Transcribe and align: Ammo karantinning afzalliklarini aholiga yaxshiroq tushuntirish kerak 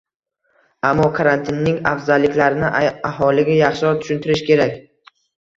Ammo 0.91 1.09
karantinning 1.17 1.77
afzalliklarini 1.91 2.71
aholiga 3.11 3.59
yaxshiroq 3.61 4.01
tushuntirish 4.07 4.43
kerak 4.49 4.75